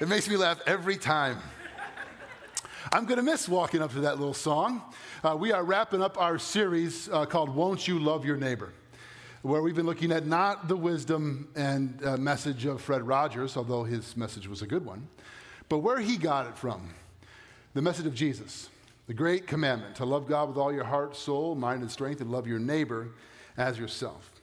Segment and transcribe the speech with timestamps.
[0.00, 1.38] It makes me laugh every time.
[2.92, 4.80] I'm going to miss walking up to that little song.
[5.24, 8.72] Uh, we are wrapping up our series uh, called Won't You Love Your Neighbor,
[9.42, 13.82] where we've been looking at not the wisdom and uh, message of Fred Rogers, although
[13.82, 15.08] his message was a good one,
[15.68, 16.90] but where he got it from
[17.74, 18.68] the message of Jesus,
[19.08, 22.30] the great commandment to love God with all your heart, soul, mind, and strength, and
[22.30, 23.08] love your neighbor
[23.56, 24.37] as yourself.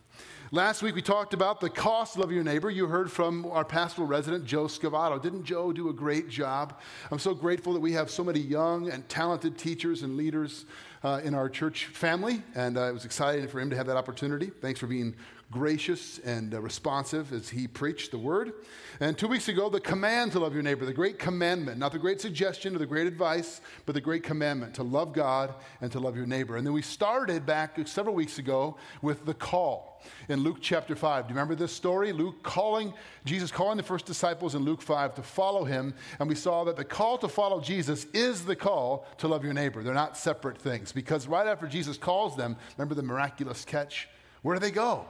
[0.55, 2.69] Last week we talked about the cost of your neighbor.
[2.69, 5.21] You heard from our pastoral resident, Joe Scavato.
[5.21, 6.79] Didn't Joe do a great job?
[7.11, 10.63] I'm so grateful that we have so many young and talented teachers and leaders
[11.03, 13.97] uh, in our church family, and uh, it was exciting for him to have that
[13.97, 14.49] opportunity.
[14.61, 15.13] Thanks for being
[15.51, 18.53] gracious and uh, responsive as he preached the word.
[18.99, 21.99] And two weeks ago, the command to love your neighbor, the great commandment, not the
[21.99, 25.99] great suggestion or the great advice, but the great commandment to love God and to
[25.99, 26.57] love your neighbor.
[26.57, 31.25] And then we started back several weeks ago with the call in Luke chapter 5.
[31.25, 32.11] Do you remember this story?
[32.11, 35.93] Luke calling, Jesus calling the first disciples in Luke 5 to follow him.
[36.19, 39.53] And we saw that the call to follow Jesus is the call to love your
[39.53, 39.83] neighbor.
[39.83, 44.09] They're not separate things because right after Jesus calls them, remember the miraculous catch?
[44.41, 45.05] Where do they go?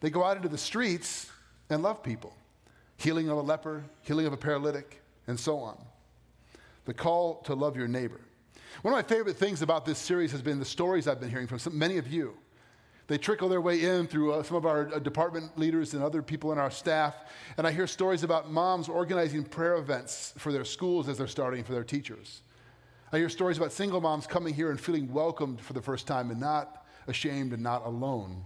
[0.00, 1.30] They go out into the streets
[1.68, 2.34] and love people
[2.96, 5.78] healing of a leper, healing of a paralytic, and so on.
[6.84, 8.20] The call to love your neighbor.
[8.82, 11.46] One of my favorite things about this series has been the stories I've been hearing
[11.46, 12.36] from some, many of you.
[13.06, 16.22] They trickle their way in through uh, some of our uh, department leaders and other
[16.22, 17.16] people in our staff.
[17.56, 21.64] And I hear stories about moms organizing prayer events for their schools as they're starting
[21.64, 22.42] for their teachers.
[23.12, 26.30] I hear stories about single moms coming here and feeling welcomed for the first time
[26.30, 28.44] and not ashamed and not alone.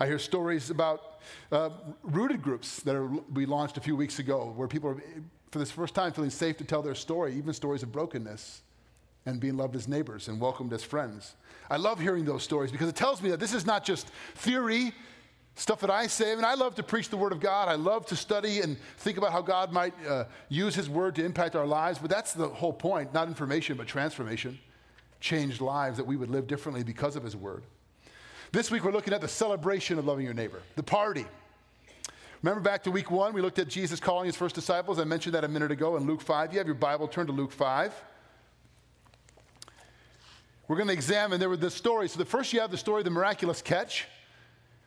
[0.00, 1.20] I hear stories about
[1.52, 1.70] uh,
[2.02, 5.02] rooted groups that are, we launched a few weeks ago where people are,
[5.50, 8.62] for the first time, feeling safe to tell their story, even stories of brokenness,
[9.26, 11.34] and being loved as neighbors and welcomed as friends.
[11.70, 14.92] I love hearing those stories because it tells me that this is not just theory,
[15.54, 16.32] stuff that I say.
[16.32, 17.68] I mean, I love to preach the Word of God.
[17.68, 21.24] I love to study and think about how God might uh, use His Word to
[21.24, 24.58] impact our lives, but that's the whole point not information, but transformation.
[25.20, 27.62] Changed lives that we would live differently because of His Word.
[28.54, 31.26] This week we're looking at the celebration of loving your neighbor, the party.
[32.40, 35.00] Remember back to week one, we looked at Jesus calling his first disciples.
[35.00, 36.52] I mentioned that a minute ago in Luke 5.
[36.52, 37.92] You have your Bible, turn to Luke 5.
[40.68, 42.12] We're going to examine, there were the stories.
[42.12, 44.06] So the first you have the story of the miraculous catch,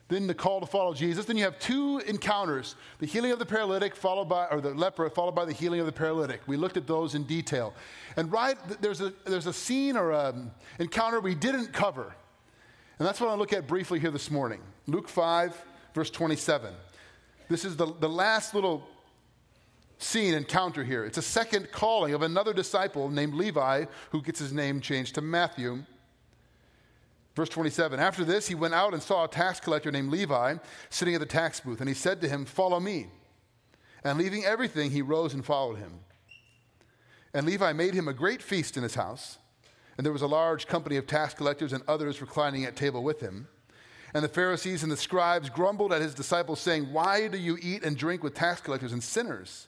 [0.08, 1.26] then the call to follow Jesus.
[1.26, 5.10] Then you have two encounters the healing of the paralytic, followed by, or the leper,
[5.10, 6.40] followed by the healing of the paralytic.
[6.48, 7.74] We looked at those in detail.
[8.16, 12.16] And right, there's a, there's a scene or an encounter we didn't cover.
[13.00, 14.62] And that's what I'll look at briefly here this morning.
[14.88, 16.74] Luke 5, verse 27.
[17.50, 18.88] This is the, the last little
[20.00, 21.06] scene, encounter here.
[21.06, 25.22] It's a second calling of another disciple named Levi, who gets his name changed to
[25.22, 25.84] Matthew.
[27.36, 30.56] Verse 27 After this, he went out and saw a tax collector named Levi
[30.90, 33.08] sitting at the tax booth, and he said to him, Follow me.
[34.04, 36.00] And leaving everything, he rose and followed him.
[37.34, 39.38] And Levi made him a great feast in his house
[39.98, 43.20] and there was a large company of tax collectors and others reclining at table with
[43.20, 43.48] him.
[44.14, 47.84] And the Pharisees and the scribes grumbled at his disciples, saying, Why do you eat
[47.84, 49.68] and drink with tax collectors and sinners?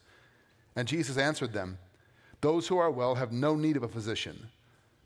[0.75, 1.77] And Jesus answered them,
[2.41, 4.47] Those who are well have no need of a physician,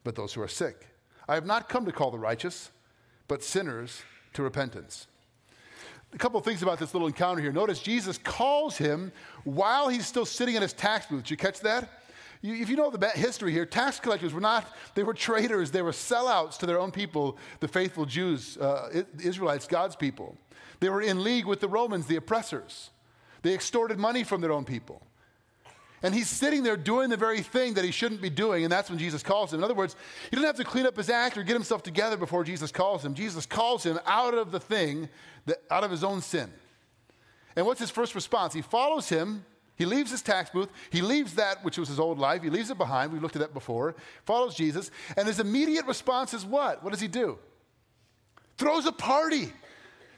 [0.03, 0.87] but those who are sick.
[1.27, 2.69] I have not come to call the righteous,
[3.27, 5.07] but sinners to repentance.
[6.13, 7.51] A couple of things about this little encounter here.
[7.51, 9.11] Notice Jesus calls him
[9.45, 11.23] while he's still sitting in his tax booth.
[11.23, 11.89] Did you catch that?
[12.43, 15.81] You, if you know the history here, tax collectors were not, they were traitors, they
[15.81, 20.37] were sellouts to their own people, the faithful Jews, uh, Israelites, God's people.
[20.81, 22.89] They were in league with the Romans, the oppressors.
[23.43, 25.01] They extorted money from their own people.
[26.01, 28.89] And he's sitting there doing the very thing that he shouldn't be doing, and that's
[28.89, 29.59] when Jesus calls him.
[29.61, 29.95] In other words,
[30.29, 33.05] he doesn't have to clean up his act or get himself together before Jesus calls
[33.05, 33.13] him.
[33.13, 35.07] Jesus calls him out of the thing,
[35.45, 36.51] that, out of his own sin.
[37.55, 38.53] And what's his first response?
[38.53, 39.45] He follows him
[39.75, 40.69] he leaves his tax booth.
[40.91, 42.43] He leaves that which was his old life.
[42.43, 43.11] He leaves it behind.
[43.11, 43.95] We looked at that before.
[44.25, 44.91] Follows Jesus.
[45.17, 46.83] And his immediate response is what?
[46.83, 47.39] What does he do?
[48.57, 49.51] Throws a party.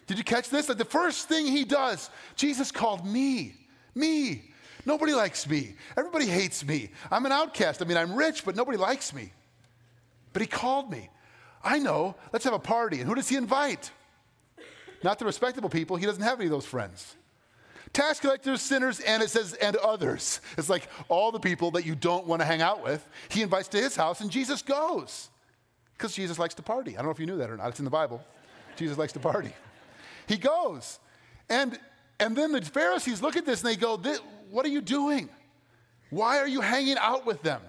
[0.07, 0.68] Did you catch this?
[0.68, 3.56] Like the first thing he does, Jesus called me.
[3.95, 4.51] Me.
[4.85, 5.75] Nobody likes me.
[5.97, 6.91] Everybody hates me.
[7.09, 7.81] I'm an outcast.
[7.81, 9.31] I mean, I'm rich, but nobody likes me.
[10.33, 11.09] But he called me.
[11.63, 12.15] I know.
[12.33, 13.00] Let's have a party.
[13.00, 13.89] And who does he invite?
[15.01, 15.95] Not the respectable people.
[15.95, 17.15] He doesn't have any of those friends
[17.95, 20.42] tax collectors, sinners, and it says, and others.
[20.57, 23.69] It's like all the people that you don't want to hang out with, he invites
[23.69, 25.30] to his house, and Jesus goes.
[25.97, 26.92] Because Jesus likes to party.
[26.92, 27.69] I don't know if you knew that or not.
[27.69, 28.21] It's in the Bible.
[28.75, 29.53] Jesus likes to party.
[30.27, 31.00] He goes.
[31.50, 31.80] And,
[32.19, 33.98] and then the Pharisees look at this and they go,
[34.51, 35.30] What are you doing?
[36.09, 37.62] Why are you hanging out with them?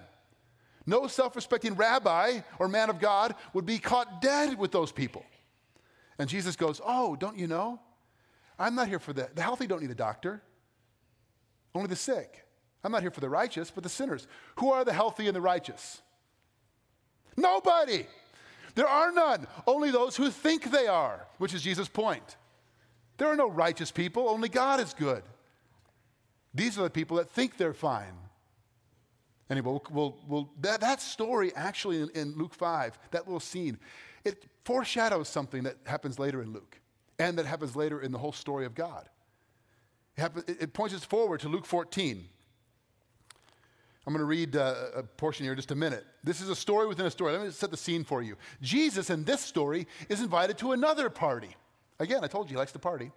[0.85, 5.23] No self respecting rabbi or man of God would be caught dead with those people.
[6.19, 7.79] And Jesus goes, Oh, don't you know?
[8.59, 9.35] I'm not here for that.
[9.35, 10.41] The healthy don't need a doctor,
[11.75, 12.43] only the sick.
[12.83, 14.27] I'm not here for the righteous, but the sinners.
[14.57, 16.01] Who are the healthy and the righteous?
[17.35, 18.07] Nobody.
[18.75, 19.47] There are none.
[19.65, 22.37] Only those who think they are, which is Jesus' point.
[23.17, 25.23] There are no righteous people, only God is good.
[26.53, 28.13] These are the people that think they're fine.
[29.49, 33.79] Anyway, we'll, we'll, we'll, that, that story actually in, in Luke 5, that little scene,
[34.23, 36.79] it foreshadows something that happens later in Luke
[37.19, 39.07] and that happens later in the whole story of God.
[40.17, 42.27] It, happens, it, points us forward to Luke 14.
[44.05, 46.05] I'm going to read uh, a portion here in just a minute.
[46.23, 47.33] This is a story within a story.
[47.33, 48.37] Let me set the scene for you.
[48.61, 51.55] Jesus, in this story, is invited to another party.
[51.99, 53.11] Again, I told you he likes to party.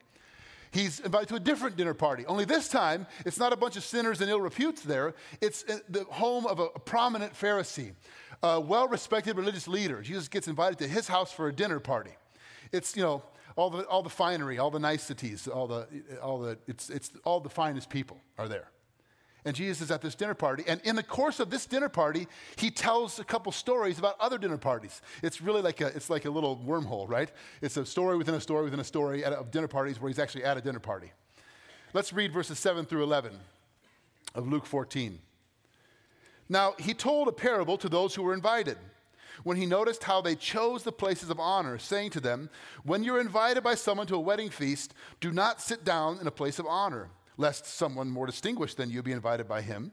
[0.72, 2.26] He's invited to a different dinner party.
[2.26, 5.14] Only this time, it's not a bunch of sinners and ill reputes there.
[5.40, 7.92] It's uh, the home of a, a prominent Pharisee,
[8.42, 10.00] a well respected religious leader.
[10.02, 12.12] Jesus gets invited to his house for a dinner party.
[12.72, 13.22] It's, you know,
[13.60, 15.86] all the, all the finery, all the niceties, all the,
[16.22, 18.70] all the, it's, it's all the finest people are there.
[19.44, 20.64] And Jesus is at this dinner party.
[20.66, 22.26] And in the course of this dinner party,
[22.56, 25.02] he tells a couple stories about other dinner parties.
[25.22, 27.30] It's really like a, it's like a little wormhole, right?
[27.60, 30.44] It's a story within a story within a story of dinner parties where he's actually
[30.44, 31.12] at a dinner party.
[31.92, 33.32] Let's read verses 7 through 11
[34.34, 35.18] of Luke 14.
[36.48, 38.78] Now, he told a parable to those who were invited.
[39.42, 42.50] When he noticed how they chose the places of honor, saying to them,
[42.84, 46.32] When you're invited by someone to a wedding feast, do not sit down in a
[46.32, 47.10] place of honor
[47.40, 49.92] lest someone more distinguished than you be invited by him.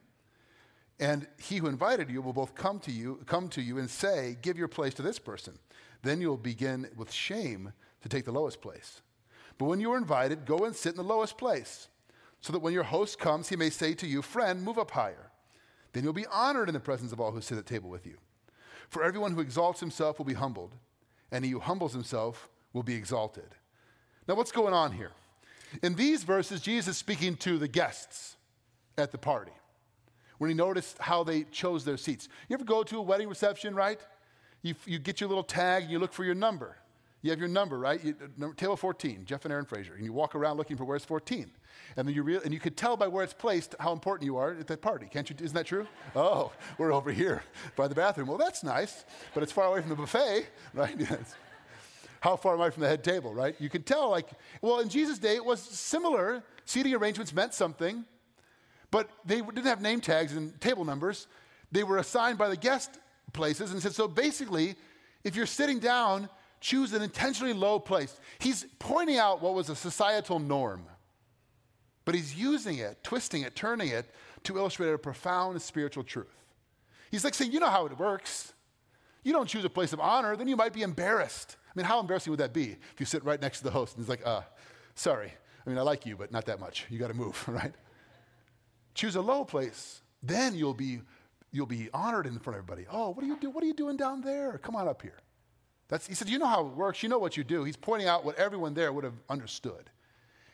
[1.00, 4.38] And he who invited you will both come to you, come to you and say,
[4.42, 5.58] Give your place to this person.
[6.04, 9.02] Then you'll begin with shame to take the lowest place.
[9.58, 11.88] But when you are invited, go and sit in the lowest place,
[12.42, 15.32] so that when your host comes, he may say to you, Friend, move up higher.
[15.94, 18.18] Then you'll be honored in the presence of all who sit at table with you.
[18.90, 20.74] For everyone who exalts himself will be humbled,
[21.32, 23.56] and he who humbles himself will be exalted.
[24.28, 25.12] Now, what's going on here?
[25.84, 28.38] In these verses, Jesus is speaking to the guests
[28.98, 29.52] at the party
[30.38, 32.30] when he noticed how they chose their seats.
[32.48, 34.00] You ever go to a wedding reception, right?
[34.62, 36.78] You, you get your little tag and you look for your number.
[37.28, 38.02] You have your number, right?
[38.02, 39.96] You, number, table 14, Jeff and Aaron Fraser.
[39.96, 41.52] And you walk around looking for where's 14.
[41.98, 44.38] And then you re- and you could tell by where it's placed how important you
[44.38, 45.10] are at that party.
[45.12, 45.36] Can't you?
[45.38, 45.86] Isn't that true?
[46.16, 47.44] Oh, we're over here
[47.76, 48.30] by the bathroom.
[48.30, 49.04] Well, that's nice,
[49.34, 50.96] but it's far away from the buffet, right?
[50.98, 51.36] Yes.
[52.22, 53.58] How far am I from the head table, right?
[53.60, 54.30] You can tell, like,
[54.62, 56.42] well, in Jesus' day, it was similar.
[56.64, 58.06] Seating arrangements meant something,
[58.90, 61.28] but they didn't have name tags and table numbers.
[61.74, 63.00] They were assigned by the guest
[63.34, 64.76] places and said, so basically,
[65.26, 66.30] if you're sitting down,
[66.60, 68.20] choose an intentionally low place.
[68.40, 70.86] He's pointing out what was a societal norm,
[72.06, 74.14] but he's using it, twisting it, turning it
[74.44, 76.28] to illustrate a profound spiritual truth.
[77.12, 78.54] He's like saying, you know how it works.
[79.24, 81.58] You don't choose a place of honor, then you might be embarrassed.
[81.68, 83.96] I mean, how embarrassing would that be if you sit right next to the host
[83.96, 84.42] and he's like, uh,
[84.96, 85.34] sorry.
[85.66, 86.86] I mean, I like you, but not that much.
[86.90, 87.74] You got to move, right?
[88.94, 90.02] Choose a low place.
[90.24, 91.02] Then you'll be,
[91.52, 92.88] you'll be honored in front of everybody.
[92.92, 93.50] Oh, what are you do?
[93.50, 94.58] What are you doing down there?
[94.60, 95.20] Come on up here.
[95.90, 97.02] That's, he said, you know how it works.
[97.02, 97.64] You know what you do.
[97.64, 99.90] He's pointing out what everyone there would have understood.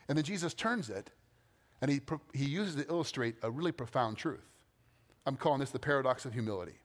[0.08, 1.10] And then Jesus turns it,
[1.80, 2.00] and he,
[2.32, 4.44] he uses it to illustrate a really profound truth.
[5.26, 6.78] I'm calling this the paradox of humility.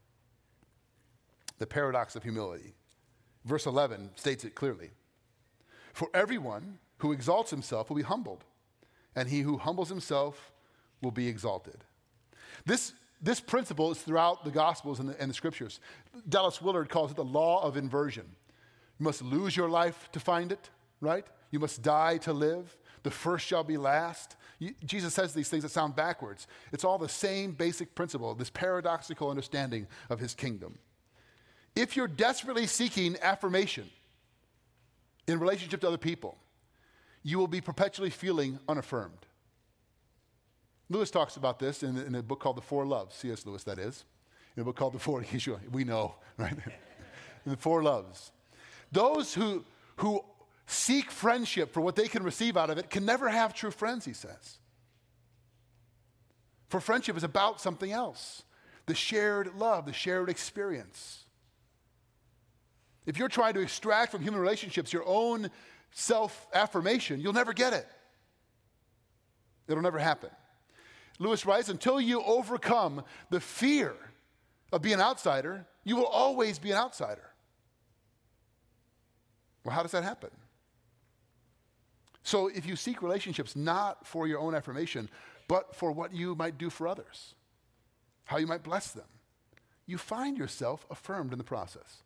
[1.57, 2.73] The paradox of humility.
[3.45, 4.91] Verse 11 states it clearly.
[5.93, 8.45] For everyone who exalts himself will be humbled,
[9.15, 10.51] and he who humbles himself
[11.01, 11.83] will be exalted.
[12.65, 15.79] This, this principle is throughout the Gospels and the, and the Scriptures.
[16.27, 18.25] Dallas Willard calls it the law of inversion.
[18.99, 20.69] You must lose your life to find it,
[21.01, 21.25] right?
[21.51, 22.77] You must die to live.
[23.03, 24.35] The first shall be last.
[24.59, 26.47] You, Jesus says these things that sound backwards.
[26.71, 30.77] It's all the same basic principle, this paradoxical understanding of his kingdom.
[31.75, 33.89] If you're desperately seeking affirmation
[35.27, 36.37] in relationship to other people,
[37.23, 39.25] you will be perpetually feeling unaffirmed.
[40.89, 43.45] Lewis talks about this in, in a book called The Four Loves, C.S.
[43.45, 44.05] Lewis, that is.
[44.55, 45.23] In a book called The Four,
[45.71, 46.57] we know, right?
[47.45, 48.31] The Four Loves.
[48.91, 49.63] Those who,
[49.97, 50.23] who
[50.67, 54.05] seek friendship for what they can receive out of it can never have true friends,
[54.05, 54.57] he says.
[56.67, 58.43] For friendship is about something else
[58.85, 61.23] the shared love, the shared experience.
[63.05, 65.49] If you're trying to extract from human relationships your own
[65.91, 67.87] self affirmation, you'll never get it.
[69.67, 70.29] It'll never happen.
[71.19, 73.93] Lewis writes until you overcome the fear
[74.71, 77.29] of being an outsider, you will always be an outsider.
[79.63, 80.29] Well, how does that happen?
[82.23, 85.09] So, if you seek relationships not for your own affirmation,
[85.47, 87.33] but for what you might do for others,
[88.25, 89.07] how you might bless them,
[89.85, 92.03] you find yourself affirmed in the process.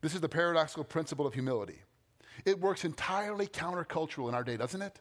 [0.00, 1.80] This is the paradoxical principle of humility.
[2.44, 5.00] It works entirely countercultural in our day, doesn't it?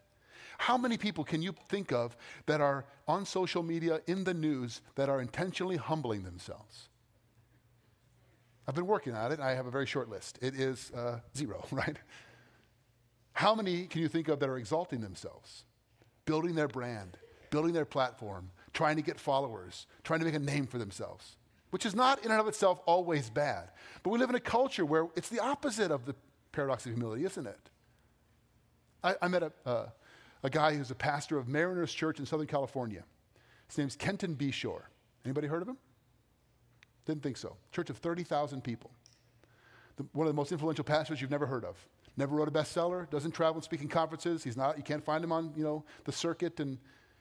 [0.58, 4.82] How many people can you think of that are on social media, in the news,
[4.96, 6.90] that are intentionally humbling themselves?
[8.68, 9.40] I've been working on it.
[9.40, 10.40] I have a very short list.
[10.42, 11.98] It is uh, zero, right?
[13.34, 15.64] How many can you think of that are exalting themselves,
[16.26, 17.18] building their brand,
[17.52, 21.38] building their platform, trying to get followers, trying to make a name for themselves?
[21.70, 23.70] Which is not in and of itself always bad.
[24.02, 26.16] But we live in a culture where it's the opposite of the
[26.52, 27.70] paradox of humility, isn't it?
[29.04, 29.86] I, I met a, uh,
[30.44, 33.04] a guy who's a pastor of Mariners Church in Southern California.
[33.68, 34.84] His name's Kenton Beshore.
[35.26, 35.78] Anybody heard of him?
[37.06, 37.56] Didn't think so.
[37.72, 38.92] Church of 30,000 people.
[39.98, 41.76] The, one of the most influential pastors you've never heard of.
[42.18, 44.44] Never wrote a bestseller, doesn't travel and speak in conferences.
[44.44, 46.78] He's not, you can't find him on, you know, the circuit and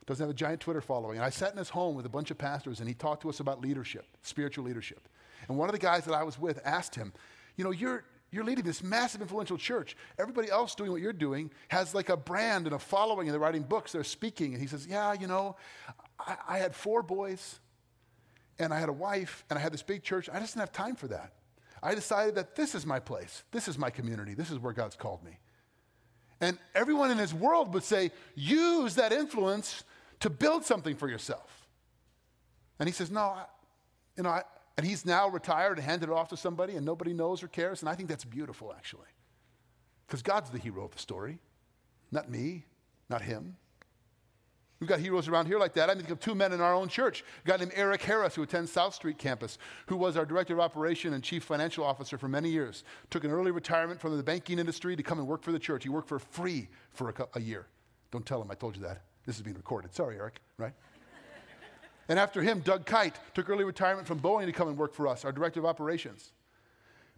[0.06, 1.16] doesn't have a giant Twitter following.
[1.16, 3.28] And I sat in his home with a bunch of pastors and he talked to
[3.28, 5.08] us about leadership, spiritual leadership.
[5.48, 7.12] And one of the guys that I was with asked him,
[7.56, 9.96] you know, you're, you're leading this massive influential church.
[10.18, 13.40] Everybody else doing what you're doing has like a brand and a following and they're
[13.40, 14.52] writing books, they're speaking.
[14.52, 15.56] And he says, yeah, you know,
[16.18, 17.60] I, I had four boys
[18.58, 20.28] and I had a wife and I had this big church.
[20.32, 21.32] I just didn't have time for that.
[21.82, 23.44] I decided that this is my place.
[23.52, 24.34] This is my community.
[24.34, 25.38] This is where God's called me.
[26.40, 29.84] And everyone in his world would say, use that influence
[30.20, 31.66] to build something for yourself.
[32.78, 33.44] And he says, no, I,
[34.16, 34.42] you know, I,
[34.76, 37.82] and he's now retired and handed it off to somebody and nobody knows or cares.
[37.82, 39.08] And I think that's beautiful, actually.
[40.06, 41.38] Because God's the hero of the story,
[42.12, 42.64] not me,
[43.08, 43.56] not him.
[44.78, 45.88] We've got heroes around here like that.
[45.88, 47.24] I think of two men in our own church.
[47.44, 49.56] A guy named Eric Harris, who attends South Street campus,
[49.86, 52.84] who was our director of operation and chief financial officer for many years.
[53.08, 55.82] Took an early retirement from the banking industry to come and work for the church.
[55.82, 57.66] He worked for free for a, a year.
[58.10, 59.00] Don't tell him I told you that.
[59.24, 59.94] This is being recorded.
[59.94, 60.74] Sorry, Eric, right?
[62.08, 65.08] And after him, Doug Kite took early retirement from Boeing to come and work for
[65.08, 66.32] us, our director of operations.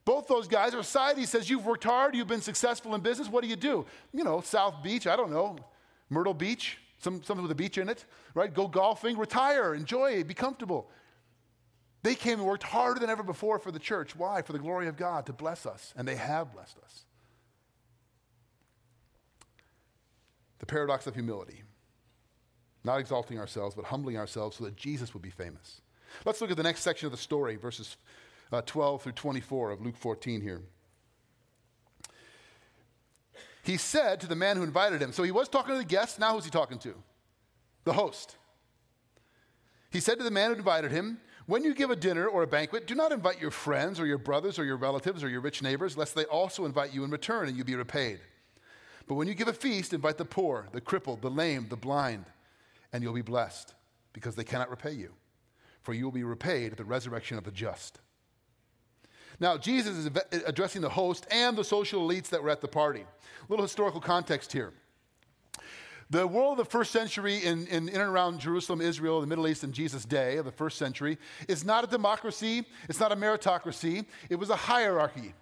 [0.05, 3.29] Both those guys, our society says, You've worked hard, you've been successful in business.
[3.29, 3.85] What do you do?
[4.15, 5.57] You know, South Beach, I don't know,
[6.09, 8.05] Myrtle Beach, some, something with a beach in it,
[8.35, 8.53] right?
[8.53, 10.89] Go golfing, retire, enjoy, be comfortable.
[12.03, 14.17] They came and worked harder than ever before for the church.
[14.17, 14.43] Why?
[14.43, 15.93] For the glory of God, to bless us.
[15.97, 17.05] And they have blessed us.
[20.61, 21.63] The paradox of humility.
[22.85, 25.81] Not exalting ourselves, but humbling ourselves so that Jesus would be famous.
[26.25, 27.97] Let's look at the next section of the story, verses
[28.53, 30.63] uh, 12 through 24 of Luke 14 here
[33.69, 36.19] he said to the man who invited him, so he was talking to the guest,
[36.19, 36.95] now who's he talking to?
[37.85, 38.37] The host.
[39.91, 42.47] He said to the man who invited him, When you give a dinner or a
[42.47, 45.63] banquet, do not invite your friends or your brothers or your relatives or your rich
[45.63, 48.21] neighbors, lest they also invite you in return and you be repaid.
[49.07, 52.25] But when you give a feast, invite the poor, the crippled, the lame, the blind,
[52.93, 53.75] and you'll be blessed,
[54.13, 55.13] because they cannot repay you.
[55.83, 58.01] For you will be repaid at the resurrection of the just.
[59.41, 60.11] Now, Jesus is
[60.47, 63.01] addressing the host and the social elites that were at the party.
[63.01, 63.07] A
[63.49, 64.73] little historical context here.
[66.11, 69.47] The world of the first century in, in, in, and around Jerusalem, Israel, the Middle
[69.47, 71.19] East in Jesus' day of the first century
[71.49, 75.35] is not a democracy, it's not a meritocracy, it was a hierarchy.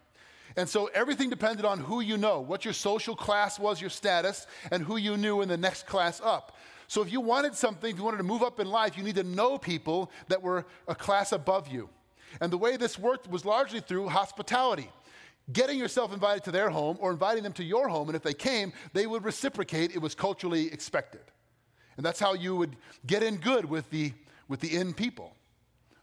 [0.56, 4.46] And so everything depended on who you know, what your social class was, your status,
[4.72, 6.56] and who you knew in the next class up.
[6.88, 9.16] So if you wanted something, if you wanted to move up in life, you need
[9.16, 11.88] to know people that were a class above you.
[12.40, 14.90] And the way this worked was largely through hospitality.
[15.52, 18.34] Getting yourself invited to their home or inviting them to your home, and if they
[18.34, 19.94] came, they would reciprocate.
[19.94, 21.22] It was culturally expected.
[21.96, 22.76] And that's how you would
[23.06, 24.12] get in good with the,
[24.48, 25.34] with the in people.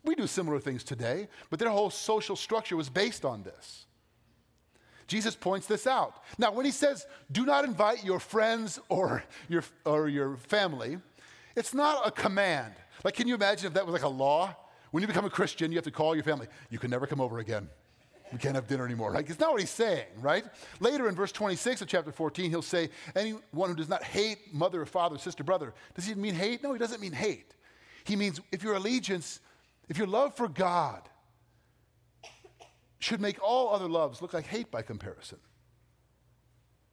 [0.03, 3.85] We do similar things today, but their whole social structure was based on this.
[5.13, 6.23] Jesus points this out.
[6.39, 10.97] Now, when he says, do not invite your friends or your, or your family,
[11.55, 12.73] it's not a command.
[13.03, 14.55] Like, can you imagine if that was like a law?
[14.89, 16.47] When you become a Christian, you have to call your family.
[16.71, 17.69] You can never come over again.
[18.31, 19.11] We can't have dinner anymore.
[19.11, 19.29] Right?
[19.29, 20.45] It's not what he's saying, right?
[20.79, 24.81] Later in verse 26 of chapter 14, he'll say, Anyone who does not hate mother
[24.81, 25.75] or father, sister, brother.
[25.93, 26.63] Does he mean hate?
[26.63, 27.53] No, he doesn't mean hate.
[28.03, 29.41] He means if your allegiance,
[29.89, 31.07] if your love for God
[33.03, 35.37] should make all other loves look like hate by comparison.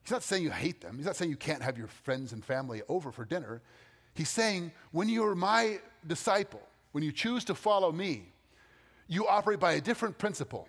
[0.03, 0.97] He's not saying you hate them.
[0.97, 3.61] He's not saying you can't have your friends and family over for dinner.
[4.13, 8.33] He's saying when you're my disciple, when you choose to follow me,
[9.07, 10.67] you operate by a different principle,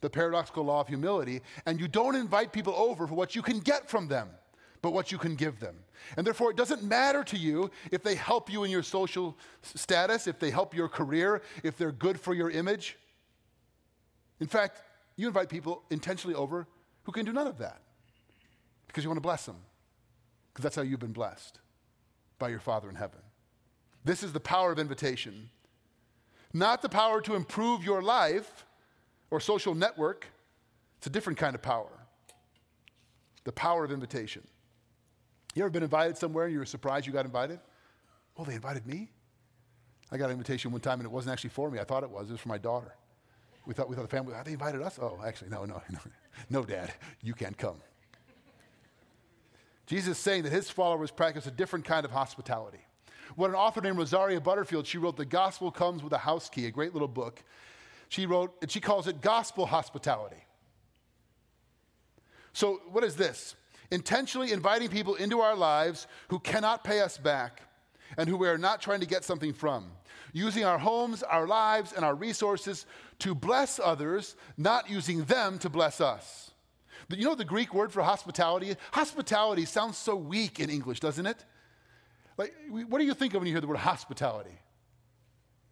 [0.00, 3.58] the paradoxical law of humility, and you don't invite people over for what you can
[3.58, 4.28] get from them,
[4.80, 5.76] but what you can give them.
[6.16, 10.26] And therefore, it doesn't matter to you if they help you in your social status,
[10.26, 12.96] if they help your career, if they're good for your image.
[14.40, 14.82] In fact,
[15.16, 16.66] you invite people intentionally over
[17.04, 17.80] who can do none of that
[18.86, 19.56] because you want to bless them,
[20.52, 21.58] because that's how you've been blessed
[22.38, 23.20] by your Father in heaven.
[24.04, 25.50] This is the power of invitation.
[26.52, 28.66] Not the power to improve your life
[29.30, 30.26] or social network,
[30.98, 31.90] it's a different kind of power.
[33.44, 34.42] The power of invitation.
[35.54, 37.60] You ever been invited somewhere and you were surprised you got invited?
[38.36, 39.10] Well, they invited me?
[40.10, 41.78] I got an invitation one time and it wasn't actually for me.
[41.78, 42.28] I thought it was.
[42.28, 42.94] It was for my daughter.
[43.66, 44.98] We thought, we thought the family, oh, they invited us?
[45.00, 45.98] Oh, actually, no, no, no.
[46.50, 46.92] No, Dad,
[47.22, 47.76] you can't come.
[49.86, 52.80] Jesus is saying that his followers practice a different kind of hospitality.
[53.36, 56.66] What an author named Rosaria Butterfield, she wrote The Gospel Comes with a House Key,
[56.66, 57.42] a great little book.
[58.08, 60.44] She wrote, and she calls it gospel hospitality.
[62.52, 63.56] So, what is this?
[63.90, 67.62] Intentionally inviting people into our lives who cannot pay us back
[68.16, 69.90] and who we are not trying to get something from.
[70.32, 72.86] Using our homes, our lives, and our resources
[73.20, 76.50] to bless others, not using them to bless us.
[77.10, 78.74] You know the Greek word for hospitality?
[78.92, 81.44] Hospitality sounds so weak in English, doesn't it?
[82.36, 82.54] Like,
[82.88, 84.58] what do you think of when you hear the word hospitality?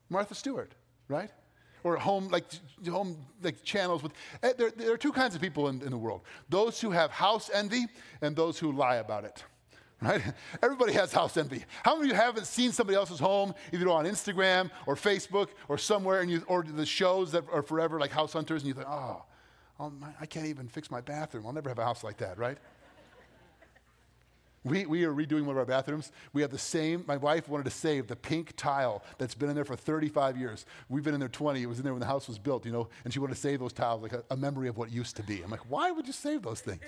[0.08, 0.74] Martha Stewart,
[1.08, 1.30] right?
[1.84, 2.44] Or home, like
[2.88, 4.12] home, like channels with.
[4.42, 7.10] Eh, there, there are two kinds of people in, in the world: those who have
[7.10, 7.86] house envy
[8.20, 9.42] and those who lie about it.
[10.02, 10.22] Right?
[10.62, 11.64] Everybody has house envy.
[11.84, 15.78] How many of you haven't seen somebody else's home, either on Instagram or Facebook or
[15.78, 18.88] somewhere, and you, or the shows that are forever, like House Hunters, and you think,
[18.88, 19.22] oh,
[19.78, 21.46] oh I can't even fix my bathroom.
[21.46, 22.58] I'll never have a house like that, right?
[24.64, 26.12] We, we are redoing one of our bathrooms.
[26.32, 29.56] We have the same, my wife wanted to save the pink tile that's been in
[29.56, 30.66] there for 35 years.
[30.88, 31.60] We've been in there 20.
[31.60, 33.40] It was in there when the house was built, you know, and she wanted to
[33.40, 35.42] save those tiles like a, a memory of what used to be.
[35.42, 36.82] I'm like, why would you save those things?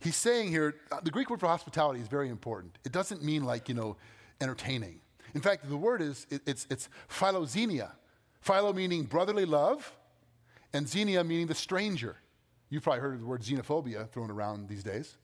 [0.00, 2.78] He's saying here, uh, the Greek word for hospitality is very important.
[2.84, 3.96] It doesn't mean like, you know,
[4.40, 5.00] entertaining.
[5.34, 7.92] In fact, the word is, it, it's, it's philoxenia.
[8.40, 9.92] Philo meaning brotherly love,
[10.72, 12.16] and xenia meaning the stranger.
[12.70, 15.16] You've probably heard of the word xenophobia thrown around these days.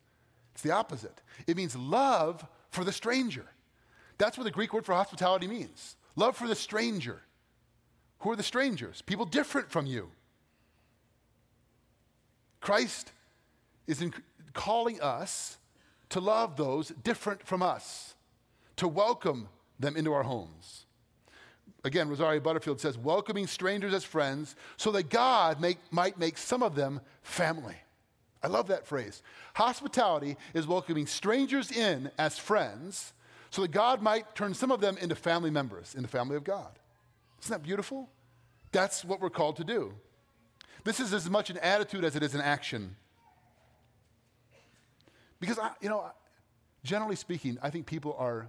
[0.53, 1.21] It's the opposite.
[1.47, 3.47] It means love for the stranger.
[4.19, 7.23] That's what the Greek word for hospitality means love for the stranger.
[8.21, 9.03] Who are the strangers?
[9.03, 10.11] People different from you.
[12.61, 13.13] Christ
[13.87, 14.15] is in,
[14.55, 15.59] calling us
[16.11, 18.15] to love those different from us,
[18.77, 20.87] to welcome them into our homes.
[21.83, 26.63] Again, Rosaria Butterfield says, welcoming strangers as friends so that God make, might make some
[26.63, 27.77] of them family.
[28.43, 29.23] I love that phrase.
[29.55, 33.13] Hospitality is welcoming strangers in as friends
[33.51, 36.45] so that God might turn some of them into family members in the family of
[36.45, 36.79] God.
[37.43, 38.11] Isn't that beautiful?
[38.73, 39.95] That's what we're called to do.
[40.85, 42.97] This is as much an attitude as it is an action.
[45.47, 46.11] Because, I, you know,
[46.85, 48.49] generally speaking, I think people are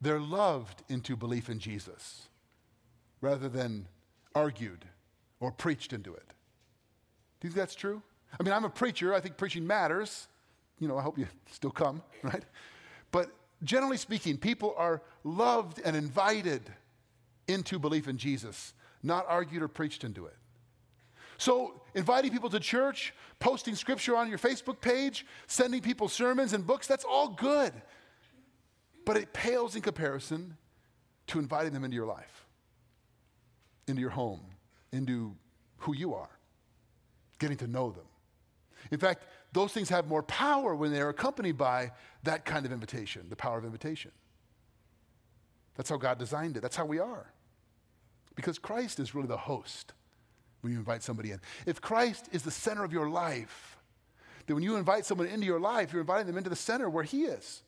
[0.00, 2.28] they're loved into belief in Jesus
[3.22, 3.88] rather than
[4.34, 4.84] argued
[5.40, 6.26] or preached into it.
[7.40, 8.02] Do you think that's true?
[8.38, 9.14] I mean, I'm a preacher.
[9.14, 10.28] I think preaching matters.
[10.78, 12.44] You know, I hope you still come, right?
[13.10, 13.30] But
[13.62, 16.62] generally speaking, people are loved and invited
[17.48, 20.36] into belief in Jesus, not argued or preached into it.
[21.38, 26.66] So, inviting people to church, posting scripture on your Facebook page, sending people sermons and
[26.66, 27.72] books, that's all good.
[29.04, 30.56] But it pales in comparison
[31.28, 32.46] to inviting them into your life,
[33.86, 34.40] into your home,
[34.92, 35.34] into
[35.78, 36.30] who you are,
[37.38, 38.06] getting to know them.
[38.90, 41.92] In fact, those things have more power when they're accompanied by
[42.24, 44.10] that kind of invitation, the power of invitation.
[45.76, 46.60] That's how God designed it.
[46.60, 47.32] That's how we are.
[48.34, 49.92] Because Christ is really the host
[50.64, 51.40] when you invite somebody in.
[51.66, 53.76] If Christ is the center of your life,
[54.46, 57.04] then when you invite someone into your life, you're inviting them into the center where
[57.04, 57.62] He is.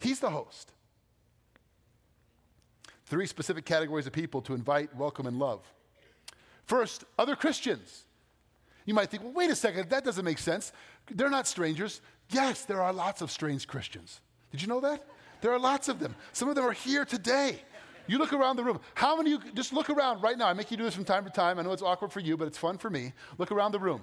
[0.00, 0.72] He's the host.
[3.06, 5.60] Three specific categories of people to invite, welcome, and love.
[6.66, 8.04] First, other Christians.
[8.86, 10.72] You might think, well, wait a second, that doesn't make sense.
[11.10, 12.00] They're not strangers.
[12.30, 14.20] Yes, there are lots of strange Christians.
[14.50, 15.04] Did you know that?
[15.42, 16.14] There are lots of them.
[16.32, 17.60] Some of them are here today.
[18.06, 18.80] You look around the room.
[18.94, 20.46] How many of you just look around right now?
[20.46, 21.58] I make you do this from time to time.
[21.58, 23.12] I know it's awkward for you, but it's fun for me.
[23.38, 24.02] Look around the room.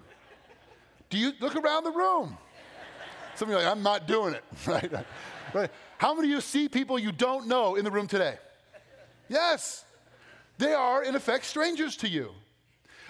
[1.10, 2.38] Do you look around the room?
[3.36, 4.44] Some of you are like, I'm not doing it.
[4.68, 4.92] right?
[5.54, 5.70] right?
[5.98, 8.38] How many of you see people you don't know in the room today?
[9.30, 9.86] Yes.
[10.58, 12.32] They are, in effect, strangers to you.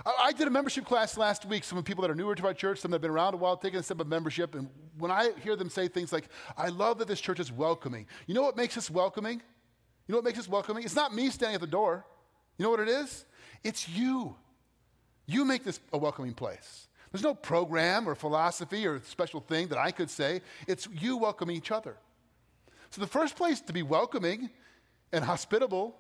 [0.05, 1.63] I did a membership class last week.
[1.63, 3.35] Some of the people that are newer to our church, some that have been around
[3.35, 4.55] a while, taking a step of membership.
[4.55, 6.27] And when I hear them say things like,
[6.57, 8.07] I love that this church is welcoming.
[8.25, 9.41] You know what makes us welcoming?
[10.11, 10.83] You know what makes us welcoming?
[10.83, 12.03] It's not me standing at the door.
[12.57, 13.23] You know what it is?
[13.63, 14.35] It's you.
[15.25, 16.89] You make this a welcoming place.
[17.13, 20.41] There's no program or philosophy or special thing that I could say.
[20.67, 21.95] It's you welcoming each other.
[22.89, 24.49] So the first place to be welcoming
[25.13, 25.95] and hospitable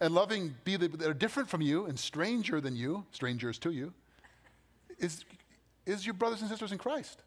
[0.00, 3.92] and loving be that are different from you and stranger than you, strangers to you,
[5.00, 5.24] is,
[5.86, 7.20] is your brothers and sisters in Christ.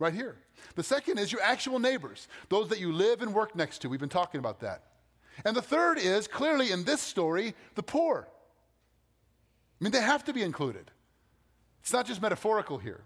[0.00, 0.34] Right here.
[0.74, 3.88] The second is your actual neighbors, those that you live and work next to.
[3.88, 4.82] We've been talking about that.
[5.44, 8.28] And the third is clearly in this story, the poor.
[9.80, 10.90] I mean, they have to be included.
[11.82, 13.02] It's not just metaphorical here.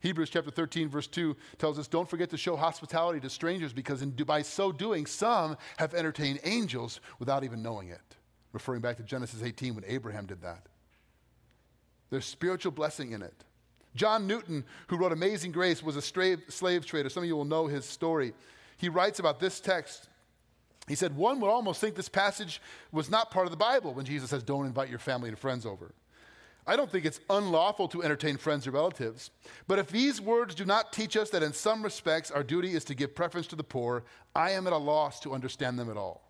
[0.00, 4.02] Hebrews chapter 13, verse 2 tells us, Don't forget to show hospitality to strangers because
[4.02, 8.00] in, by so doing, some have entertained angels without even knowing it.
[8.52, 10.66] Referring back to Genesis 18 when Abraham did that.
[12.10, 13.44] There's spiritual blessing in it.
[13.96, 17.08] John Newton, who wrote Amazing Grace, was a slave, slave trader.
[17.08, 18.32] Some of you will know his story.
[18.76, 20.08] He writes about this text.
[20.86, 22.60] He said, One would almost think this passage
[22.92, 25.66] was not part of the Bible when Jesus says, Don't invite your family and friends
[25.66, 25.92] over.
[26.66, 29.30] I don't think it's unlawful to entertain friends or relatives.
[29.68, 32.84] But if these words do not teach us that in some respects our duty is
[32.84, 34.02] to give preference to the poor,
[34.34, 36.22] I am at a loss to understand them at all.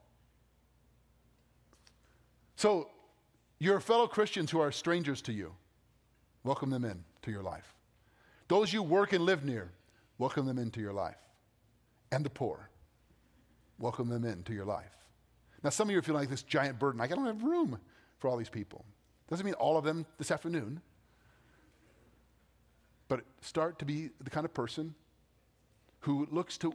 [2.57, 2.91] So,
[3.59, 5.55] your fellow Christians who are strangers to you,
[6.45, 7.75] welcome them in to your life.
[8.49, 9.73] Those you work and live near,
[10.19, 11.17] welcome them into your life.
[12.13, 12.69] And the poor,
[13.79, 14.93] welcome them into your life.
[15.63, 17.01] Now, some of you are feeling like this giant burden.
[17.01, 17.79] Like, I don't have room
[18.19, 18.85] for all these people.
[19.29, 20.81] Doesn't mean all of them this afternoon.
[23.09, 24.95] But start to be the kind of person
[26.01, 26.73] who looks to,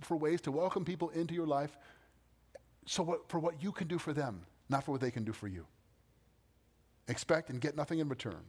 [0.00, 1.76] for ways to welcome people into your life
[2.86, 5.32] so what, for what you can do for them, not for what they can do
[5.32, 5.66] for you.
[7.08, 8.42] Expect and get nothing in return.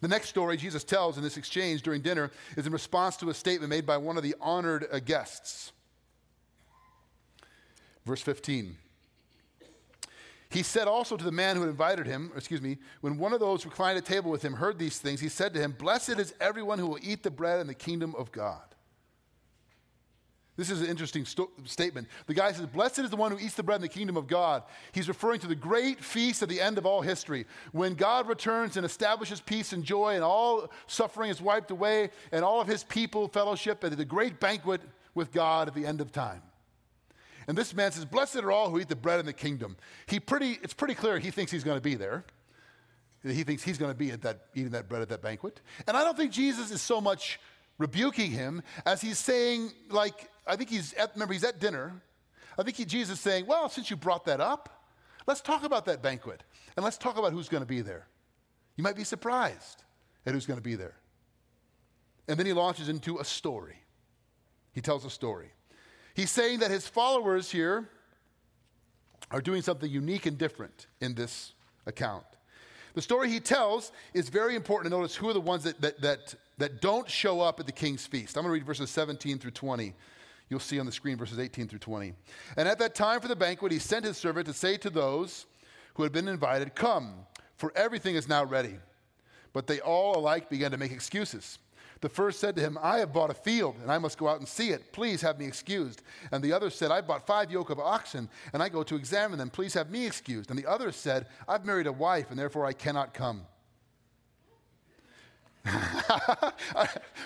[0.00, 3.34] The next story Jesus tells in this exchange during dinner is in response to a
[3.34, 5.72] statement made by one of the honored uh, guests.
[8.04, 8.76] Verse 15.
[10.50, 13.40] He said also to the man who had invited him, excuse me, when one of
[13.40, 16.32] those reclined at table with him heard these things, he said to him, Blessed is
[16.40, 18.67] everyone who will eat the bread in the kingdom of God.
[20.58, 22.08] This is an interesting sto- statement.
[22.26, 24.26] The guy says, Blessed is the one who eats the bread in the kingdom of
[24.26, 24.64] God.
[24.90, 27.46] He's referring to the great feast at the end of all history.
[27.70, 32.44] When God returns and establishes peace and joy, and all suffering is wiped away, and
[32.44, 34.80] all of his people fellowship at the great banquet
[35.14, 36.42] with God at the end of time.
[37.46, 39.76] And this man says, Blessed are all who eat the bread in the kingdom.
[40.06, 42.24] He pretty, it's pretty clear he thinks he's going to be there.
[43.22, 45.60] He thinks he's going to be at that, eating that bread at that banquet.
[45.86, 47.38] And I don't think Jesus is so much
[47.78, 52.00] rebuking him as he's saying, like, I think he's at, remember, he's at dinner.
[52.58, 54.84] I think he, Jesus is saying, Well, since you brought that up,
[55.26, 56.42] let's talk about that banquet
[56.76, 58.06] and let's talk about who's going to be there.
[58.76, 59.84] You might be surprised
[60.26, 60.96] at who's going to be there.
[62.28, 63.76] And then he launches into a story.
[64.72, 65.50] He tells a story.
[66.14, 67.88] He's saying that his followers here
[69.30, 71.52] are doing something unique and different in this
[71.86, 72.24] account.
[72.94, 76.00] The story he tells is very important to notice who are the ones that, that,
[76.00, 78.36] that, that don't show up at the king's feast.
[78.36, 79.94] I'm going to read verses 17 through 20.
[80.50, 82.14] You'll see on the screen verses 18 through 20.
[82.56, 85.46] And at that time for the banquet, he sent his servant to say to those
[85.94, 87.14] who had been invited, Come,
[87.56, 88.76] for everything is now ready.
[89.52, 91.58] But they all alike began to make excuses.
[92.00, 94.38] The first said to him, I have bought a field, and I must go out
[94.38, 94.92] and see it.
[94.92, 96.02] Please have me excused.
[96.30, 99.38] And the other said, I bought five yoke of oxen, and I go to examine
[99.38, 99.50] them.
[99.50, 100.50] Please have me excused.
[100.50, 103.42] And the other said, I've married a wife, and therefore I cannot come.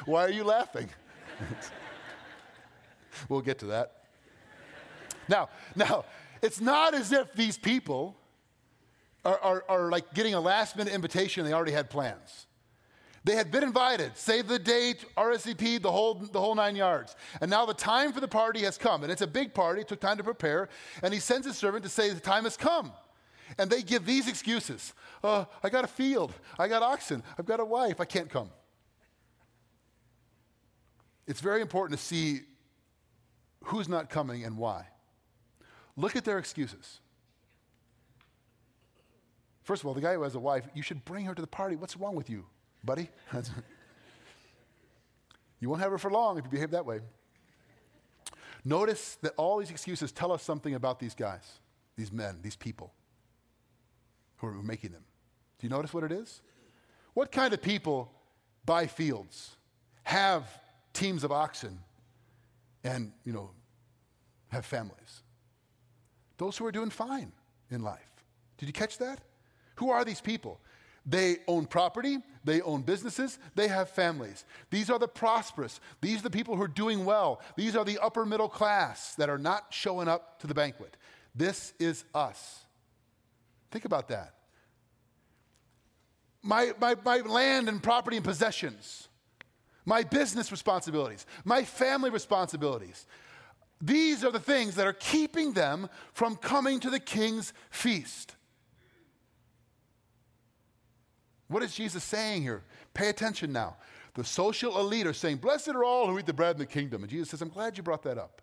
[0.06, 0.88] Why are you laughing?
[3.28, 4.04] we'll get to that.
[5.28, 6.04] Now, now,
[6.42, 8.16] it's not as if these people
[9.24, 12.46] are, are, are like getting a last minute invitation, they already had plans.
[13.24, 17.14] They had been invited, save the date, RSVP, the whole, the whole nine yards.
[17.40, 19.04] And now the time for the party has come.
[19.04, 20.68] And it's a big party, it took time to prepare.
[21.04, 22.92] And he sends his servant to say, The time has come.
[23.58, 27.60] And they give these excuses uh, I got a field, I got oxen, I've got
[27.60, 28.50] a wife, I can't come.
[31.26, 32.40] It's very important to see
[33.64, 34.86] who's not coming and why.
[35.96, 37.00] Look at their excuses.
[39.62, 41.46] First of all, the guy who has a wife, you should bring her to the
[41.46, 41.76] party.
[41.76, 42.46] What's wrong with you?
[42.84, 43.08] buddy.
[45.60, 47.00] you won't have her for long if you behave that way.
[48.64, 51.60] Notice that all these excuses tell us something about these guys,
[51.96, 52.92] these men, these people
[54.36, 55.02] who are making them.
[55.58, 56.42] Do you notice what it is?
[57.14, 58.12] What kind of people
[58.64, 59.56] buy fields,
[60.04, 60.46] have
[60.92, 61.80] teams of oxen,
[62.84, 63.50] and, you know,
[64.48, 65.22] have families?
[66.38, 67.32] Those who are doing fine
[67.70, 68.00] in life.
[68.58, 69.20] Did you catch that?
[69.76, 70.60] Who are these people?
[71.04, 74.44] They own property, they own businesses, they have families.
[74.70, 75.80] These are the prosperous.
[76.00, 77.40] These are the people who are doing well.
[77.56, 80.96] These are the upper middle class that are not showing up to the banquet.
[81.34, 82.64] This is us.
[83.72, 84.34] Think about that.
[86.42, 89.08] My, my, my land and property and possessions,
[89.84, 93.06] my business responsibilities, my family responsibilities.
[93.80, 98.36] These are the things that are keeping them from coming to the king's feast.
[101.48, 102.62] What is Jesus saying here?
[102.94, 103.76] Pay attention now.
[104.14, 107.02] The social elite are saying, Blessed are all who eat the bread in the kingdom.
[107.02, 108.40] And Jesus says, I'm glad you brought that up.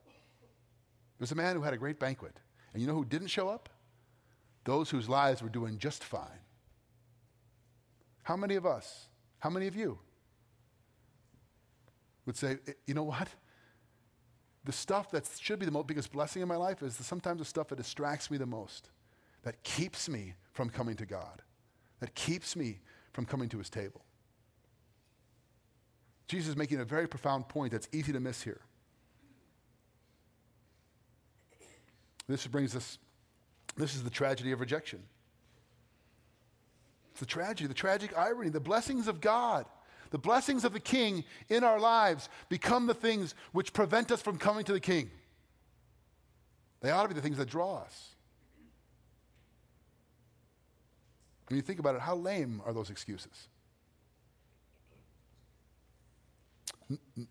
[1.18, 2.36] There's a man who had a great banquet.
[2.74, 3.70] And you know who didn't show up?
[4.64, 6.28] Those whose lives were doing just fine.
[8.24, 9.08] How many of us,
[9.40, 10.00] how many of you
[12.30, 13.28] would say, eh, you know what?
[14.66, 17.46] The stuff that should be the most biggest blessing in my life is sometimes the
[17.46, 18.92] stuff that distracts me the most,
[19.42, 21.42] that keeps me from coming to God,
[22.02, 22.82] that keeps me
[23.14, 24.02] from coming to his table.
[26.28, 28.62] Jesus is making a very profound point that's easy to miss here.
[32.28, 33.00] This brings us,
[33.76, 35.02] this is the tragedy of rejection.
[37.10, 39.66] It's the tragedy, the tragic irony, the blessings of God,
[40.12, 44.38] the blessings of the King in our lives become the things which prevent us from
[44.38, 45.10] coming to the King.
[46.82, 48.10] They ought to be the things that draw us.
[51.48, 53.48] When you think about it, how lame are those excuses?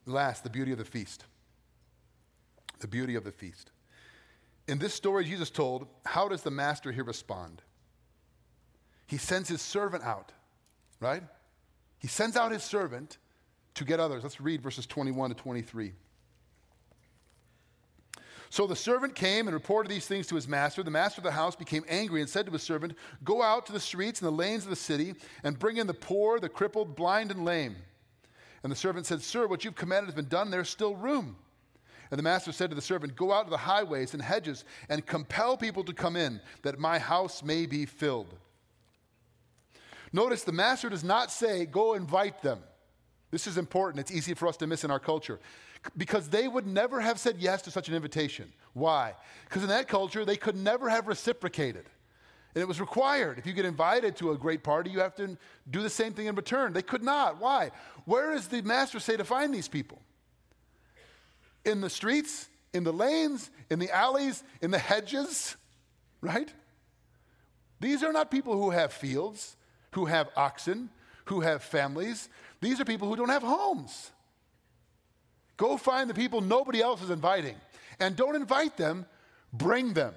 [0.06, 1.24] Last, the beauty of the feast.
[2.80, 3.70] The beauty of the feast.
[4.66, 7.62] In this story Jesus told, how does the master here respond?
[9.06, 10.32] He sends his servant out,
[11.00, 11.22] right?
[11.98, 13.18] He sends out his servant
[13.74, 14.22] to get others.
[14.22, 15.92] Let's read verses 21 to 23.
[18.50, 20.82] So the servant came and reported these things to his master.
[20.82, 23.72] The master of the house became angry and said to his servant, Go out to
[23.72, 26.96] the streets and the lanes of the city and bring in the poor, the crippled,
[26.96, 27.76] blind, and lame.
[28.62, 30.50] And the servant said, Sir, what you've commanded has been done.
[30.50, 31.36] There's still room.
[32.10, 35.04] And the master said to the servant, Go out to the highways and hedges and
[35.04, 38.34] compel people to come in, that my house may be filled.
[40.12, 42.60] Notice the master does not say, Go invite them.
[43.30, 44.00] This is important.
[44.00, 45.38] It's easy for us to miss in our culture.
[45.96, 48.52] Because they would never have said yes to such an invitation.
[48.72, 49.14] Why?
[49.44, 51.84] Because in that culture, they could never have reciprocated.
[52.54, 53.38] And it was required.
[53.38, 55.36] If you get invited to a great party, you have to
[55.70, 56.72] do the same thing in return.
[56.72, 57.40] They could not.
[57.40, 57.70] Why?
[58.06, 60.00] Where does the master say to find these people?
[61.68, 65.56] in the streets, in the lanes, in the alleys, in the hedges,
[66.20, 66.52] right?
[67.80, 69.56] These are not people who have fields,
[69.92, 70.90] who have oxen,
[71.26, 72.28] who have families.
[72.60, 74.10] These are people who don't have homes.
[75.56, 77.56] Go find the people nobody else is inviting.
[78.00, 79.06] And don't invite them,
[79.52, 80.14] bring them.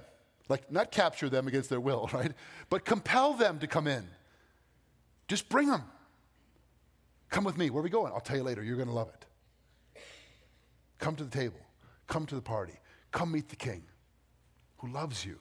[0.50, 2.32] Like, not capture them against their will, right?
[2.70, 4.08] But compel them to come in.
[5.28, 5.84] Just bring them.
[7.30, 7.70] Come with me.
[7.70, 8.12] Where are we going?
[8.12, 8.62] I'll tell you later.
[8.62, 10.02] You're going to love it.
[11.00, 11.60] Come to the table.
[12.08, 12.74] Come to the party.
[13.12, 13.84] Come meet the king
[14.78, 15.40] who loves you.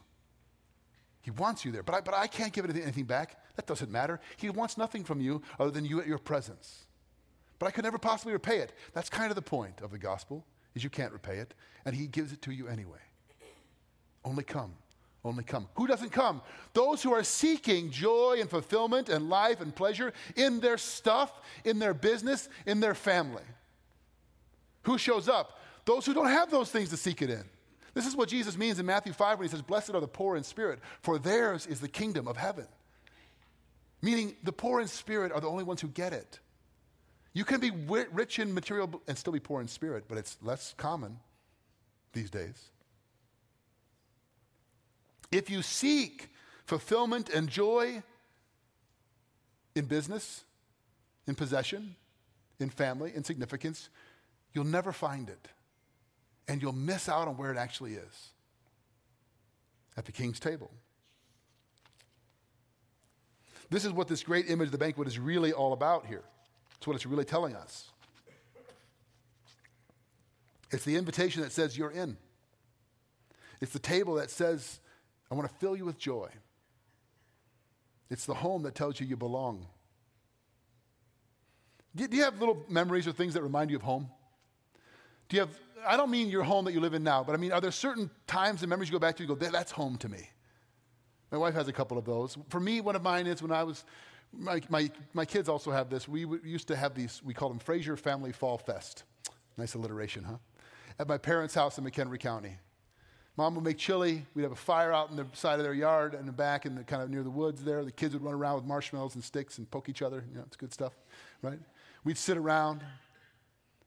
[1.22, 1.82] He wants you there.
[1.82, 3.36] But I, but I can't give anything back.
[3.56, 4.20] That doesn't matter.
[4.36, 6.86] He wants nothing from you other than you at your presence.
[7.58, 8.72] But I could never possibly repay it.
[8.94, 11.52] That's kind of the point of the gospel, is you can't repay it.
[11.84, 13.00] And he gives it to you anyway.
[14.24, 14.72] Only come.
[15.22, 15.68] Only come.
[15.74, 16.40] Who doesn't come?
[16.72, 21.30] Those who are seeking joy and fulfillment and life and pleasure in their stuff,
[21.64, 23.42] in their business, in their family.
[24.84, 25.60] Who shows up?
[25.84, 27.44] Those who don't have those things to seek it in.
[27.94, 30.36] This is what Jesus means in Matthew 5 when he says, Blessed are the poor
[30.36, 32.66] in spirit, for theirs is the kingdom of heaven.
[34.02, 36.38] Meaning, the poor in spirit are the only ones who get it.
[37.32, 40.74] You can be rich in material and still be poor in spirit, but it's less
[40.76, 41.18] common
[42.12, 42.70] these days.
[45.30, 46.28] If you seek
[46.66, 48.02] fulfillment and joy
[49.76, 50.44] in business,
[51.26, 51.94] in possession,
[52.58, 53.90] in family, in significance,
[54.52, 55.48] you'll never find it.
[56.50, 58.30] And you'll miss out on where it actually is
[59.96, 60.68] at the king's table.
[63.70, 66.24] This is what this great image of the banquet is really all about here.
[66.76, 67.88] It's what it's really telling us.
[70.72, 72.16] It's the invitation that says you're in.
[73.60, 74.80] It's the table that says,
[75.30, 76.30] I want to fill you with joy.
[78.10, 79.66] It's the home that tells you you belong.
[81.94, 84.10] Do you have little memories or things that remind you of home?
[85.28, 87.38] Do you have, I don't mean your home that you live in now, but I
[87.38, 89.96] mean, are there certain times and memories you go back to, you go, that's home
[89.98, 90.28] to me?
[91.30, 92.36] My wife has a couple of those.
[92.48, 93.84] For me, one of mine is when I was,
[94.32, 96.08] my, my, my kids also have this.
[96.08, 99.04] We used to have these, we called them Fraser Family Fall Fest.
[99.56, 100.38] Nice alliteration, huh?
[100.98, 102.56] At my parents' house in McHenry County.
[103.36, 104.26] Mom would make chili.
[104.34, 106.76] We'd have a fire out in the side of their yard and the back and
[106.76, 107.84] the, kind of near the woods there.
[107.84, 110.24] The kids would run around with marshmallows and sticks and poke each other.
[110.30, 110.92] You know, it's good stuff,
[111.42, 111.58] right?
[112.04, 112.82] We'd sit around,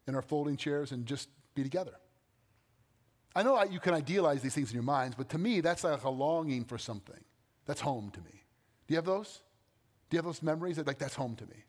[0.08, 1.94] in our folding chairs and just be together.
[3.36, 6.04] I know you can idealize these things in your minds, but to me, that's like
[6.04, 7.24] a longing for something.
[7.66, 8.44] That's home to me.
[8.88, 9.42] Do you have those?
[10.10, 11.64] Do you have those memories that, like, that's home to me?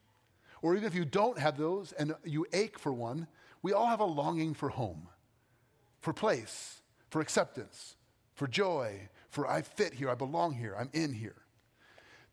[0.60, 3.26] Or even if you don't have those and you ache for one,
[3.62, 5.08] we all have a longing for home,
[6.00, 7.96] for place, for acceptance,
[8.34, 11.36] for joy, for I fit here, I belong here, I'm in here.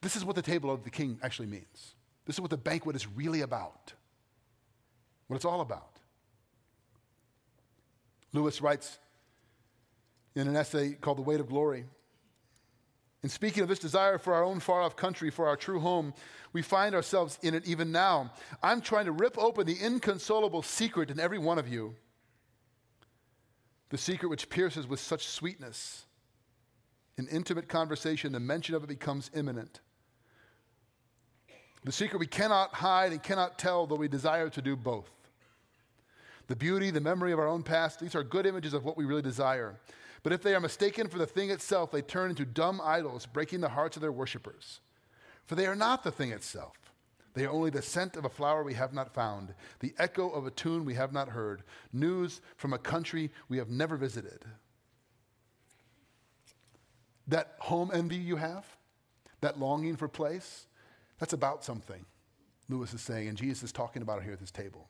[0.01, 1.95] This is what the table of the king actually means.
[2.25, 3.93] This is what the banquet is really about
[5.27, 5.90] what it's all about.
[8.33, 8.97] Lewis writes
[10.35, 11.85] in an essay called The Weight of Glory
[13.23, 16.13] In speaking of this desire for our own far off country, for our true home,
[16.53, 18.31] we find ourselves in it even now.
[18.63, 21.95] I'm trying to rip open the inconsolable secret in every one of you.
[23.89, 26.05] The secret which pierces with such sweetness.
[27.17, 29.81] In intimate conversation, the mention of it becomes imminent.
[31.83, 35.09] The secret we cannot hide and cannot tell, though we desire to do both.
[36.51, 39.05] The beauty, the memory of our own past, these are good images of what we
[39.05, 39.79] really desire.
[40.21, 43.61] But if they are mistaken for the thing itself, they turn into dumb idols, breaking
[43.61, 44.81] the hearts of their worshippers.
[45.45, 46.73] For they are not the thing itself.
[47.35, 50.45] They are only the scent of a flower we have not found, the echo of
[50.45, 54.43] a tune we have not heard, news from a country we have never visited.
[57.29, 58.65] That home envy you have,
[59.39, 60.67] that longing for place,
[61.17, 62.05] that's about something,
[62.67, 64.89] Lewis is saying, and Jesus is talking about it here at this table.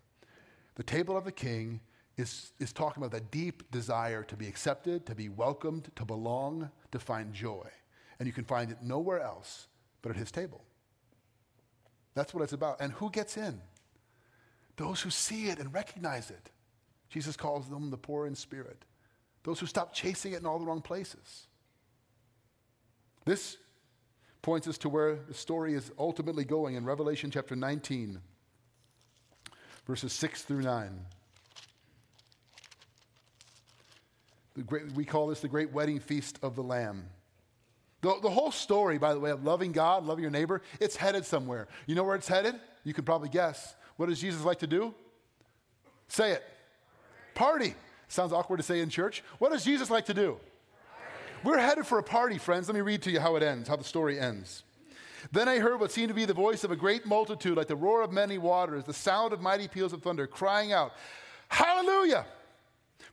[0.76, 1.82] The table of the king
[2.18, 6.70] is, is talking about that deep desire to be accepted, to be welcomed, to belong,
[6.92, 7.68] to find joy.
[8.20, 9.68] And you can find it nowhere else
[10.02, 10.64] but at his table.
[12.14, 12.82] That's what it's about.
[12.82, 13.62] And who gets in?
[14.78, 16.50] Those who see it and recognize it.
[17.10, 18.86] Jesus calls them the poor in spirit.
[19.44, 21.48] Those who stop chasing it in all the wrong places.
[23.26, 23.58] This
[24.42, 28.20] points us to where the story is ultimately going in Revelation chapter 19,
[29.86, 31.06] verses 6 through 9.
[34.66, 37.06] Great, we call this the great wedding feast of the Lamb.
[38.02, 41.26] The, the whole story, by the way, of loving God, loving your neighbor, it's headed
[41.26, 41.68] somewhere.
[41.86, 42.56] You know where it's headed?
[42.84, 43.76] You can probably guess.
[43.98, 44.94] What does Jesus like to do?
[46.08, 46.44] Say it.
[47.36, 47.76] Party.
[48.08, 49.24] Sounds awkward to say in church.
[49.40, 50.38] What does Jesus like to do?
[51.44, 52.68] We're headed for a party, friends.
[52.68, 54.64] Let me read to you how it ends, how the story ends.
[55.32, 57.76] Then I heard what seemed to be the voice of a great multitude, like the
[57.76, 60.94] roar of many waters, the sound of mighty peals of thunder, crying out,
[61.50, 62.26] Hallelujah!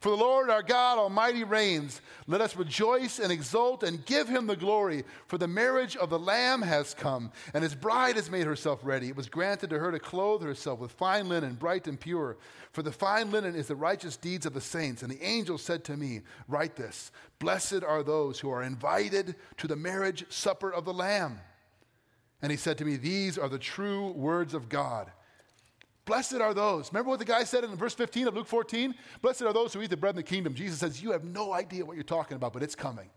[0.01, 2.01] For the Lord our God Almighty reigns.
[2.29, 5.03] Let us rejoice and exult and give him the glory.
[5.27, 9.09] For the marriage of the Lamb has come, and his bride has made herself ready.
[9.09, 12.37] It was granted to her to clothe herself with fine linen, bright and pure.
[12.71, 15.03] For the fine linen is the righteous deeds of the saints.
[15.03, 19.67] And the angel said to me, Write this Blessed are those who are invited to
[19.67, 21.41] the marriage supper of the Lamb.
[22.43, 25.11] And he said to me, These are the true words of God.
[26.05, 26.91] Blessed are those.
[26.91, 28.95] Remember what the guy said in verse 15 of Luke 14?
[29.21, 30.55] Blessed are those who eat the bread in the kingdom.
[30.55, 33.11] Jesus says, You have no idea what you're talking about, but it's coming.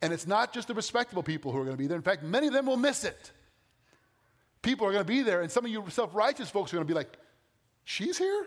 [0.00, 1.96] And it's not just the respectable people who are going to be there.
[1.96, 3.32] In fact, many of them will miss it.
[4.62, 6.86] People are going to be there, and some of you self righteous folks are going
[6.86, 7.16] to be like,
[7.84, 8.46] She's here?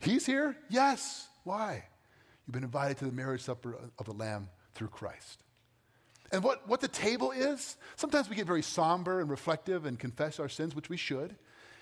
[0.00, 0.56] He's here?
[0.68, 1.28] Yes.
[1.44, 1.84] Why?
[2.46, 5.44] You've been invited to the marriage supper of the Lamb through Christ.
[6.30, 10.38] And what, what the table is, sometimes we get very somber and reflective and confess
[10.38, 11.36] our sins, which we should.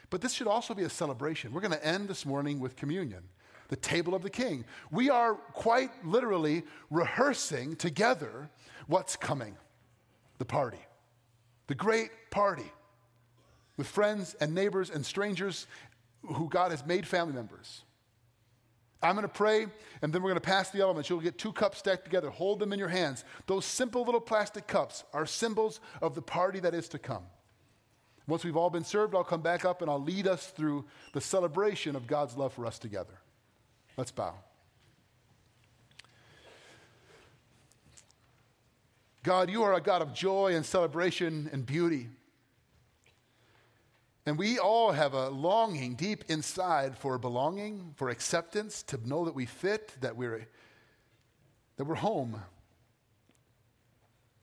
[0.09, 1.53] But this should also be a celebration.
[1.53, 3.25] We're going to end this morning with communion,
[3.69, 4.65] the table of the king.
[4.91, 8.49] We are quite literally rehearsing together
[8.87, 9.57] what's coming
[10.39, 10.79] the party,
[11.67, 12.71] the great party
[13.77, 15.67] with friends and neighbors and strangers
[16.23, 17.83] who God has made family members.
[19.07, 19.67] I'm going to pray,
[20.03, 21.09] and then we're going to pass the elements.
[21.09, 22.31] You'll get two cups stacked together.
[22.31, 23.25] Hold them in your hands.
[23.47, 27.23] Those simple little plastic cups are symbols of the party that is to come.
[28.27, 31.21] Once we've all been served, I'll come back up and I'll lead us through the
[31.21, 33.15] celebration of God's love for us together.
[33.97, 34.35] Let's bow.
[39.23, 42.09] God, you are a God of joy and celebration and beauty.
[44.27, 49.37] And we all have a longing deep inside for belonging, for acceptance, to know that
[49.37, 50.49] we fit, that we're,
[51.77, 52.43] that we're home.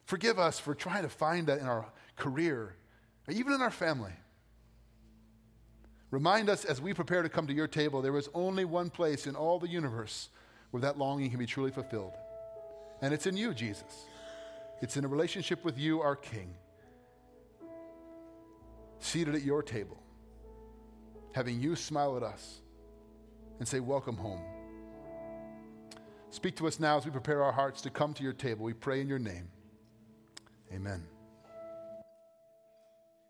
[0.06, 2.76] Forgive us for trying to find that in our career,
[3.30, 4.13] even in our family.
[6.12, 9.28] Remind us as we prepare to come to your table, there is only one place
[9.28, 10.30] in all the universe
[10.72, 12.13] where that longing can be truly fulfilled.
[13.02, 14.06] And it's in you, Jesus.
[14.82, 16.54] It's in a relationship with you, our King,
[19.04, 20.01] seated at your table,
[21.34, 22.62] having you smile at us
[23.60, 24.41] and say, Welcome home.
[26.30, 28.66] Speak to us now as we prepare our hearts to come to your table.
[28.66, 29.49] We pray in your name.
[30.74, 31.04] Amen.